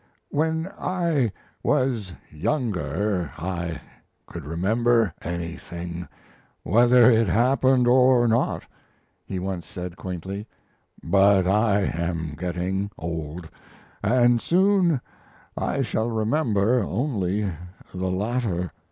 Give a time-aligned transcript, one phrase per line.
[0.31, 1.31] "When I
[1.61, 3.79] was younger I
[4.25, 6.07] could remember anything,
[6.63, 8.63] whether it happened or not,"
[9.27, 10.47] he once said, quaintly,
[11.03, 13.47] "but I am getting old,
[14.03, 15.01] and soon
[15.55, 17.53] I shall remember only
[17.93, 18.71] the latter."